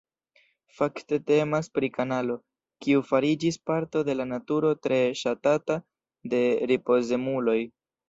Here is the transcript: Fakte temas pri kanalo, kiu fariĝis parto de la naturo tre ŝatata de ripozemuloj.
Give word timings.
Fakte 0.77 1.19
temas 1.31 1.69
pri 1.79 1.89
kanalo, 1.97 2.39
kiu 2.87 3.05
fariĝis 3.11 3.61
parto 3.73 4.03
de 4.09 4.19
la 4.19 4.29
naturo 4.33 4.75
tre 4.89 5.01
ŝatata 5.23 5.81
de 6.35 6.45
ripozemuloj. 6.75 7.61